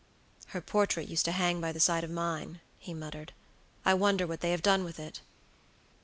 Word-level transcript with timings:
"Her 0.47 0.61
portrait 0.61 1.07
used 1.07 1.25
to 1.25 1.31
hang 1.31 1.61
by 1.61 1.71
the 1.71 1.79
side 1.79 2.03
of 2.03 2.09
mine," 2.09 2.59
he 2.79 2.91
muttered; 2.91 3.33
"I 3.85 3.93
wonder 3.93 4.25
what 4.25 4.41
they 4.41 4.49
have 4.49 4.63
done 4.63 4.83
with 4.83 4.99
it." 4.99 5.21